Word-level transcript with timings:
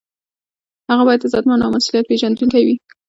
هغه 0.89 1.03
باید 1.07 1.25
عزتمند 1.25 1.61
او 1.65 1.71
مسؤلیت 1.75 2.05
پیژندونکی 2.09 2.61
وي. 2.65 2.75